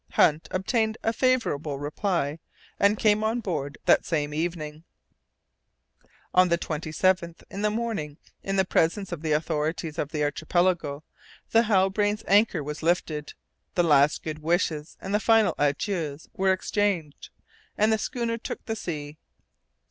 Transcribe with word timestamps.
Hunt 0.13 0.47
obtained 0.49 0.97
a 1.03 1.13
favourable 1.13 1.77
reply, 1.77 2.39
and 2.79 2.97
came 2.97 3.23
on 3.23 3.39
board 3.39 3.77
that 3.85 4.03
same 4.03 4.33
evening. 4.33 4.83
On 6.33 6.49
the 6.49 6.57
27th, 6.57 7.43
in 7.51 7.61
the 7.61 7.69
morning, 7.69 8.17
in 8.41 8.55
the 8.55 8.65
presence 8.65 9.11
of 9.11 9.21
the 9.21 9.33
authorities 9.33 9.99
of 9.99 10.09
the 10.09 10.23
Archipelago, 10.23 11.03
the 11.51 11.65
Halbrane's 11.65 12.23
anchor 12.27 12.63
was 12.63 12.81
lifted, 12.81 13.35
the 13.75 13.83
last 13.83 14.23
good 14.23 14.39
wishes 14.39 14.97
and 14.99 15.13
the 15.13 15.19
final 15.19 15.53
adieus 15.59 16.27
were 16.33 16.51
exchanged, 16.51 17.29
and 17.77 17.93
the 17.93 17.99
schooner 17.99 18.39
took 18.39 18.65
the 18.65 18.75
sea. 18.75 19.19